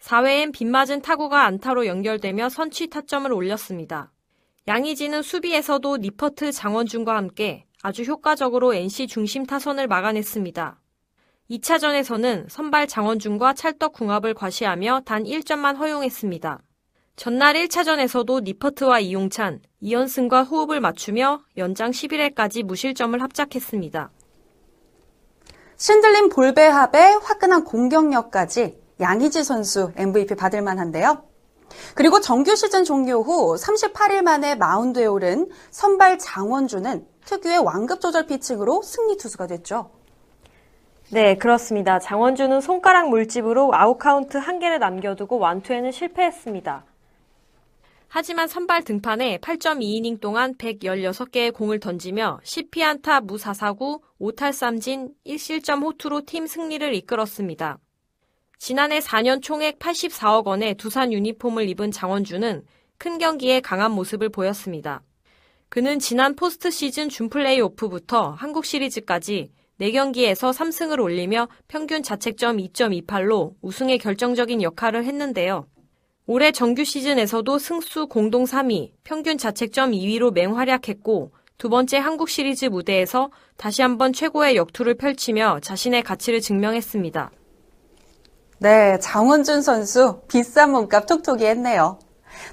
4회엔 0.01 0.51
빗맞은 0.53 1.01
타구가 1.01 1.45
안타로 1.45 1.87
연결되며 1.87 2.49
선취 2.49 2.91
타점을 2.91 3.33
올렸습니다. 3.33 4.10
양의지는 4.67 5.23
수비에서도 5.23 5.97
니퍼트 5.97 6.51
장원준과 6.51 7.15
함께 7.15 7.65
아주 7.81 8.03
효과적으로 8.03 8.75
NC 8.75 9.07
중심 9.07 9.45
타선을 9.47 9.87
막아냈습니다. 9.87 10.79
2차전에서는 11.49 12.47
선발 12.47 12.87
장원준과 12.87 13.53
찰떡 13.53 13.93
궁합을 13.93 14.35
과시하며 14.35 15.01
단 15.03 15.23
1점만 15.23 15.77
허용했습니다. 15.77 16.61
전날 17.15 17.55
1차전에서도 17.55 18.43
니퍼트와 18.43 18.99
이용찬, 18.99 19.61
이연승과 19.79 20.43
호흡을 20.43 20.79
맞추며 20.79 21.41
연장 21.57 21.89
11회까지 21.89 22.61
무실점을 22.63 23.19
합작했습니다. 23.19 24.11
신들린 25.75 26.29
볼배합의 26.29 27.19
화끈한 27.23 27.63
공격력까지 27.63 28.79
양희지 28.99 29.43
선수 29.43 29.91
MVP 29.95 30.35
받을 30.35 30.61
만한데요. 30.61 31.30
그리고 31.95 32.19
정규 32.19 32.55
시즌 32.55 32.83
종료 32.83 33.21
후 33.21 33.55
38일 33.55 34.21
만에 34.21 34.55
마운드에 34.55 35.05
오른 35.05 35.49
선발 35.71 36.19
장원준은 36.19 37.05
특유의 37.25 37.59
완급 37.59 38.01
조절 38.01 38.25
피칭으로 38.27 38.81
승리 38.81 39.17
투수가 39.17 39.47
됐죠. 39.47 39.91
네, 41.11 41.35
그렇습니다. 41.35 41.99
장원준은 41.99 42.61
손가락 42.61 43.09
물집으로 43.09 43.71
아웃카운트 43.73 44.37
한 44.37 44.59
개를 44.59 44.79
남겨두고 44.79 45.39
완투에는 45.39 45.91
실패했습니다. 45.91 46.85
하지만 48.13 48.47
선발 48.47 48.83
등판에 48.83 49.37
8.2이닝 49.37 50.19
동안 50.19 50.55
116개의 50.55 51.53
공을 51.53 51.79
던지며 51.79 52.41
10피안타 52.43 53.23
무사사구 53.25 54.01
5탈삼진 54.19 55.11
1실점 55.25 55.81
호투로 55.83 56.25
팀 56.25 56.45
승리를 56.45 56.93
이끌었습니다. 56.93 57.77
지난해 58.63 58.99
4년 58.99 59.41
총액 59.41 59.79
84억 59.79 60.45
원의 60.45 60.75
두산 60.75 61.11
유니폼을 61.11 61.67
입은 61.69 61.89
장원주는 61.89 62.63
큰 62.99 63.17
경기에 63.17 63.59
강한 63.59 63.89
모습을 63.89 64.29
보였습니다. 64.29 65.01
그는 65.67 65.97
지난 65.97 66.35
포스트 66.35 66.69
시즌 66.69 67.09
준 67.09 67.27
플레이오프부터 67.27 68.35
한국 68.37 68.65
시리즈까지 68.65 69.49
4경기에서 69.79 70.53
3승을 70.53 71.01
올리며 71.01 71.47
평균 71.67 72.03
자책점 72.03 72.57
2.28로 72.57 73.55
우승에 73.63 73.97
결정적인 73.97 74.61
역할을 74.61 75.05
했는데요. 75.05 75.65
올해 76.27 76.51
정규 76.51 76.83
시즌에서도 76.83 77.57
승수 77.57 78.05
공동 78.05 78.43
3위, 78.43 78.91
평균 79.03 79.39
자책점 79.39 79.93
2위로 79.93 80.33
맹활약했고 80.35 81.31
두 81.57 81.69
번째 81.69 81.97
한국 81.97 82.29
시리즈 82.29 82.65
무대에서 82.65 83.31
다시 83.57 83.81
한번 83.81 84.13
최고의 84.13 84.55
역투를 84.55 84.97
펼치며 84.97 85.61
자신의 85.63 86.03
가치를 86.03 86.41
증명했습니다. 86.41 87.31
네, 88.63 88.99
장원준 88.99 89.63
선수 89.63 90.21
비싼 90.27 90.71
몸값 90.71 91.07
톡톡이 91.07 91.43
했네요. 91.43 91.97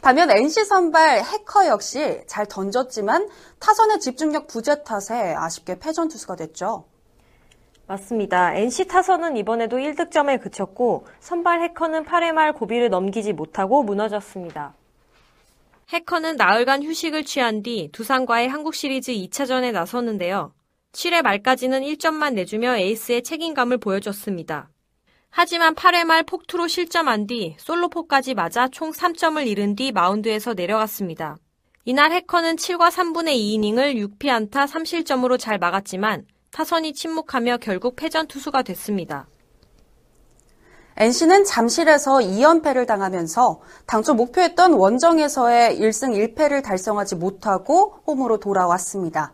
반면 0.01 0.31
NC 0.31 0.65
선발 0.65 1.23
해커 1.23 1.67
역시 1.67 2.23
잘 2.27 2.47
던졌지만 2.47 3.29
타선의 3.59 4.01
집중력 4.01 4.47
부재 4.47 4.83
탓에 4.85 5.35
아쉽게 5.35 5.79
패전 5.79 6.09
투수가 6.09 6.37
됐죠. 6.37 6.87
맞습니다. 7.87 8.55
NC 8.55 8.87
타선은 8.87 9.37
이번에도 9.37 9.77
1득점에 9.77 10.41
그쳤고 10.41 11.07
선발 11.21 11.61
해커는 11.65 12.07
8회 12.07 12.33
말 12.33 12.55
고비를 12.55 12.89
넘기지 12.89 13.35
못하고 13.35 13.83
무너졌습니다. 13.83 14.73
해커는 15.91 16.37
나흘간 16.37 16.85
휴식을 16.85 17.27
취한 17.27 17.63
뒤 17.63 17.91
두산과의 17.93 18.49
한국 18.49 18.75
시리즈 18.75 19.13
2차전에 19.13 19.73
나섰는데요. 19.73 20.55
7회 20.93 21.21
말까지는 21.21 21.83
1점만 21.83 22.33
내주며 22.33 22.77
에이스의 22.79 23.25
책임감을 23.25 23.77
보여줬습니다. 23.77 24.71
하지만 25.31 25.75
8회 25.75 26.05
말 26.05 26.25
폭투로 26.25 26.69
실점한 26.69 27.27
뒤 27.27 27.57
솔로포까지 27.59 28.35
맞아 28.35 28.69
총 28.69 28.91
3점을 28.91 29.47
잃은 29.47 29.77
뒤 29.77 29.93
마운드에서 29.93 30.55
내려갔습니다. 30.55 31.37
이날 31.85 32.13
해커는 32.13 32.57
7과 32.57 32.91
3분의 32.91 33.37
2이닝을 33.37 34.19
6피안타 34.19 34.67
3실점으로 34.67 35.39
잘 35.39 35.59
막았지만 35.59 36.27
타선이 36.51 36.93
침묵하며 36.93 37.59
결국 37.59 37.97
패전 37.97 38.27
투수가 38.27 38.63
됐습니다. 38.63 39.29
NC는 40.97 41.45
잠실에서 41.45 42.15
2연패를 42.15 42.85
당하면서 42.87 43.61
당초 43.87 44.15
목표했던 44.15 44.73
원정에서의 44.73 45.79
1승 45.79 46.35
1패를 46.35 46.63
달성하지 46.65 47.15
못하고 47.15 48.01
홈으로 48.07 48.39
돌아왔습니다. 48.39 49.33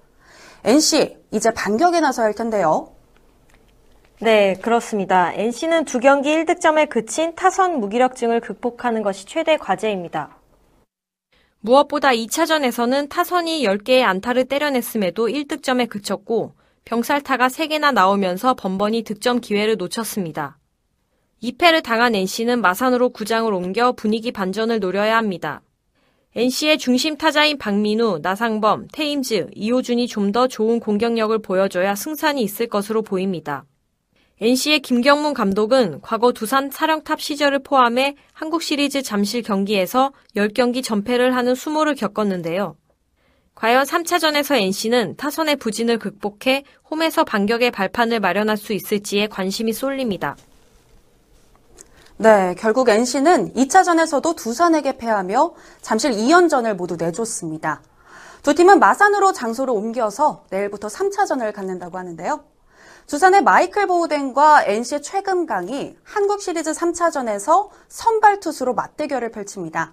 NC, 0.64 1.16
이제 1.30 1.50
반격에 1.50 2.00
나서야 2.00 2.26
할 2.26 2.34
텐데요. 2.34 2.93
네, 4.20 4.54
그렇습니다. 4.62 5.32
NC는 5.34 5.84
두 5.84 5.98
경기 5.98 6.30
1득점에 6.30 6.88
그친 6.88 7.34
타선 7.34 7.80
무기력증을 7.80 8.40
극복하는 8.40 9.02
것이 9.02 9.26
최대 9.26 9.56
과제입니다. 9.56 10.38
무엇보다 11.60 12.10
2차전에서는 12.10 13.08
타선이 13.08 13.64
10개의 13.64 14.02
안타를 14.02 14.44
때려냈음에도 14.44 15.26
1득점에 15.26 15.88
그쳤고 15.88 16.54
병살타가 16.84 17.48
3개나 17.48 17.92
나오면서 17.92 18.54
번번이 18.54 19.02
득점 19.02 19.40
기회를 19.40 19.76
놓쳤습니다. 19.76 20.58
2패를 21.42 21.82
당한 21.82 22.14
NC는 22.14 22.60
마산으로 22.60 23.10
구장을 23.10 23.52
옮겨 23.52 23.92
분위기 23.92 24.30
반전을 24.30 24.78
노려야 24.80 25.16
합니다. 25.16 25.62
NC의 26.36 26.78
중심 26.78 27.16
타자인 27.16 27.58
박민우, 27.58 28.20
나상범, 28.22 28.88
테임즈, 28.92 29.50
이호준이 29.54 30.06
좀 30.08 30.32
더 30.32 30.46
좋은 30.48 30.80
공격력을 30.80 31.36
보여줘야 31.40 31.94
승산이 31.94 32.42
있을 32.42 32.68
것으로 32.68 33.02
보입니다. 33.02 33.64
NC의 34.44 34.80
김경문 34.80 35.32
감독은 35.32 36.02
과거 36.02 36.32
두산 36.32 36.70
사령탑 36.70 37.18
시절을 37.18 37.60
포함해 37.60 38.14
한국 38.34 38.62
시리즈 38.62 39.00
잠실 39.00 39.42
경기에서 39.42 40.12
10경기 40.36 40.84
전패를 40.84 41.34
하는 41.34 41.54
수모를 41.54 41.94
겪었는데요. 41.94 42.76
과연 43.54 43.84
3차전에서 43.84 44.56
NC는 44.60 45.16
타선의 45.16 45.56
부진을 45.56 45.98
극복해 45.98 46.64
홈에서 46.90 47.24
반격의 47.24 47.70
발판을 47.70 48.20
마련할 48.20 48.58
수 48.58 48.74
있을지에 48.74 49.28
관심이 49.28 49.72
쏠립니다. 49.72 50.36
네, 52.18 52.54
결국 52.58 52.90
NC는 52.90 53.54
2차전에서도 53.54 54.36
두산에게 54.36 54.98
패하며 54.98 55.54
잠실 55.80 56.12
2연전을 56.12 56.74
모두 56.74 56.96
내줬습니다. 56.96 57.80
두 58.42 58.54
팀은 58.54 58.78
마산으로 58.78 59.32
장소를 59.32 59.72
옮겨서 59.72 60.44
내일부터 60.50 60.88
3차전을 60.88 61.54
갖는다고 61.54 61.96
하는데요. 61.96 62.53
두산의 63.06 63.42
마이클 63.42 63.86
보우덴과 63.86 64.64
NC의 64.64 65.02
최금강이 65.02 65.96
한국 66.04 66.40
시리즈 66.40 66.72
3차전에서 66.72 67.68
선발 67.88 68.40
투수로 68.40 68.74
맞대결을 68.74 69.30
펼칩니다. 69.30 69.92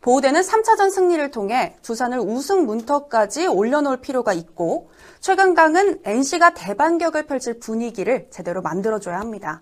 보우덴은 0.00 0.40
3차전 0.40 0.90
승리를 0.90 1.30
통해 1.30 1.76
두산을 1.82 2.18
우승 2.20 2.64
문턱까지 2.64 3.46
올려놓을 3.46 3.98
필요가 3.98 4.32
있고 4.32 4.90
최금강은 5.20 6.00
NC가 6.04 6.54
대반격을 6.54 7.26
펼칠 7.26 7.58
분위기를 7.58 8.28
제대로 8.30 8.62
만들어줘야 8.62 9.18
합니다. 9.18 9.60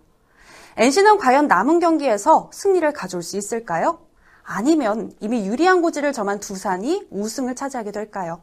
NC는 0.77 1.18
과연 1.18 1.49
남은 1.49 1.81
경기에서 1.81 2.51
승리를 2.53 2.92
가져올 2.92 3.22
수 3.22 3.37
있을까요? 3.37 3.99
아니면 4.44 5.12
이미 5.20 5.44
유리한 5.49 5.83
고지를 5.83 6.12
점한 6.12 6.38
두산이 6.38 7.09
우승을 7.11 7.57
차지하게 7.57 7.90
될까요? 7.90 8.42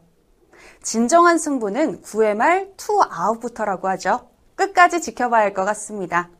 진정한 0.82 1.38
승부는 1.38 2.02
9회 2.02 2.34
말 2.34 2.72
투아웃부터라고 2.76 3.88
하죠. 3.88 4.33
끝까지 4.56 5.00
지켜봐야 5.00 5.42
할 5.42 5.54
것 5.54 5.64
같습니다. 5.64 6.30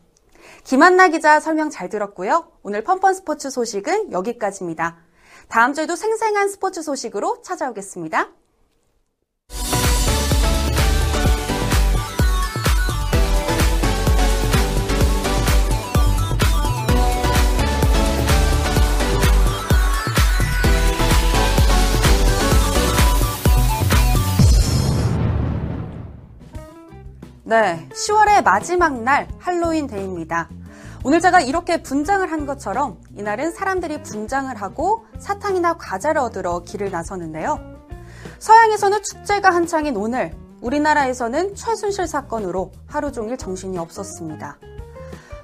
김한나 0.63 1.07
기자 1.09 1.39
설명 1.39 1.69
잘 1.69 1.89
들었고요. 1.89 2.51
오늘 2.63 2.83
펀펀 2.83 3.13
스포츠 3.13 3.49
소식은 3.49 4.11
여기까지입니다. 4.11 4.97
다음 5.47 5.73
주에도 5.73 5.95
생생한 5.95 6.49
스포츠 6.49 6.81
소식으로 6.81 7.41
찾아오겠습니다. 7.43 8.29
네, 27.47 27.87
10월의 27.93 28.43
마지막 28.43 29.03
날 29.03 29.27
할로윈 29.37 29.85
데이입니다. 29.85 30.49
오늘 31.03 31.19
제가 31.21 31.41
이렇게 31.41 31.83
분장을 31.83 32.29
한 32.31 32.47
것처럼 32.47 32.97
이날은 33.15 33.51
사람들이 33.51 34.01
분장을 34.01 34.53
하고 34.59 35.05
사탕이나 35.19 35.77
과자를 35.77 36.19
얻으러 36.21 36.63
길을 36.63 36.89
나서는데요. 36.89 37.59
서양에서는 38.39 39.03
축제가 39.03 39.51
한창인 39.51 39.95
오늘, 39.95 40.35
우리나라에서는 40.61 41.53
최순실 41.53 42.07
사건으로 42.07 42.71
하루 42.87 43.11
종일 43.11 43.37
정신이 43.37 43.77
없었습니다. 43.77 44.57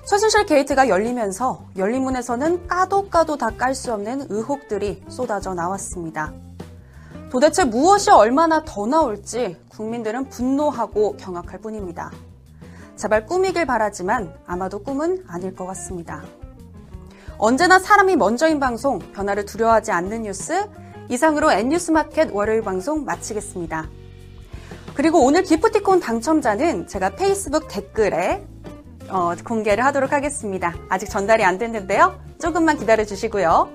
최순실 0.08 0.48
게이트가 0.48 0.90
열리면서 0.90 1.66
열린문에서는 1.78 2.66
까도 2.66 3.10
까도 3.10 3.38
다 3.38 3.52
깔 3.52 3.76
수 3.76 3.94
없는 3.94 4.26
의혹들이 4.30 5.04
쏟아져 5.08 5.54
나왔습니다. 5.54 6.34
도대체 7.32 7.64
무엇이 7.64 8.12
얼마나 8.12 8.62
더 8.66 8.86
나올지 8.86 9.56
국민들은 9.70 10.28
분노하고 10.28 11.16
경악할 11.16 11.62
뿐입니다. 11.62 12.12
제발 12.98 13.26
꿈이길 13.26 13.66
바라지만 13.66 14.36
아마도 14.46 14.84
꿈은 14.84 15.24
아닐 15.28 15.56
것 15.56 15.66
같습니다. 15.68 16.24
언제나 17.38 17.80
사람이 17.80 18.18
먼저인 18.18 18.60
방송, 18.60 19.00
변화를 19.00 19.46
두려워하지 19.46 19.94
않는 19.94 20.24
뉴스, 20.24 20.68
이상으로 21.08 21.54
N뉴스마켓 21.54 22.32
월요일 22.34 22.64
방송 22.64 23.06
마치겠습니다. 23.06 23.88
그리고 24.94 25.24
오늘 25.24 25.44
기프티콘 25.44 26.02
당첨자는 26.02 26.88
제가 26.88 27.12
페이스북 27.12 27.70
댓글에 27.70 28.46
어, 29.10 29.34
공개를 29.46 29.86
하도록 29.86 30.12
하겠습니다. 30.12 30.76
아직 30.90 31.10
전달이 31.10 31.46
안 31.46 31.58
됐는데요. 31.58 32.20
조금만 32.42 32.78
기다려 32.78 33.06
주시고요. 33.06 33.72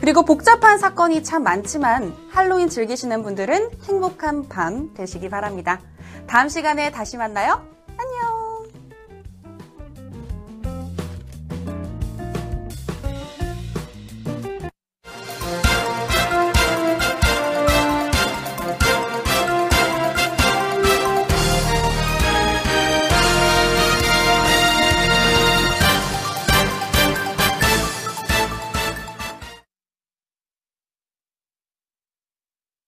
그리고 0.00 0.24
복잡한 0.24 0.78
사건이 0.78 1.22
참 1.22 1.44
많지만 1.44 2.14
할로윈 2.30 2.68
즐기시는 2.68 3.22
분들은 3.22 3.70
행복한 3.84 4.48
밤 4.48 4.92
되시기 4.94 5.28
바랍니다. 5.28 5.80
다음 6.26 6.48
시간에 6.48 6.90
다시 6.90 7.16
만나요. 7.16 7.75